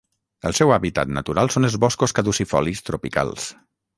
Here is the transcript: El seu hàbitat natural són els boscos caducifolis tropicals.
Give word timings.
El 0.49 0.53
seu 0.59 0.71
hàbitat 0.77 1.11
natural 1.17 1.51
són 1.55 1.69
els 1.69 1.77
boscos 1.85 2.17
caducifolis 2.21 2.83
tropicals. 2.91 3.49